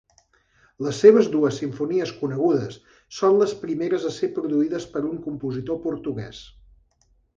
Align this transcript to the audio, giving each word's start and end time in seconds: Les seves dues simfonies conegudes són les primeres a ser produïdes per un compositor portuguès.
Les 0.85 1.01
seves 1.03 1.27
dues 1.33 1.59
simfonies 1.61 2.13
conegudes 2.21 2.79
són 3.17 3.37
les 3.43 3.53
primeres 3.67 4.07
a 4.13 4.15
ser 4.17 4.31
produïdes 4.39 4.89
per 4.97 5.07
un 5.11 5.21
compositor 5.27 5.83
portuguès. 5.89 6.41